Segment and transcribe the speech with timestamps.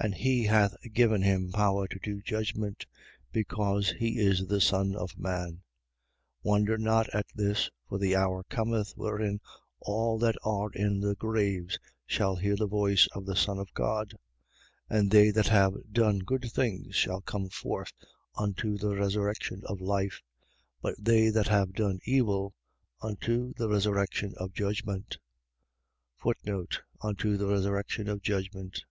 [0.00, 0.04] 5:27.
[0.04, 2.84] And he hath given him power to do judgment,
[3.30, 5.58] because he is the Son of man.
[6.42, 6.42] 5:28.
[6.42, 9.38] Wonder not at this: for the hour cometh wherein
[9.78, 14.14] all that are in the graves shall hear the voice of the Son of God.
[14.90, 14.98] 5:29.
[14.98, 17.92] And they that have done good things shall come forth
[18.34, 20.22] unto the resurrection of life:
[20.80, 22.52] but they that have done evil,
[23.00, 25.18] unto the resurrection of judgment.
[27.00, 28.82] Unto the resurrection of judgment.